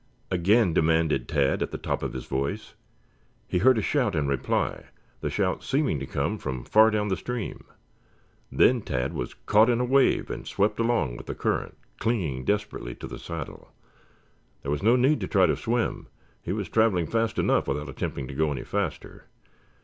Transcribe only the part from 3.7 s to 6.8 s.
a shout in reply, the shout seeming to come from